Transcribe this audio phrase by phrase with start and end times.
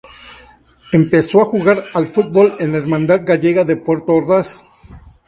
[0.93, 4.63] Empezó a jugar al fútbol en la Hermandad Gallega de Puerto Ordaz.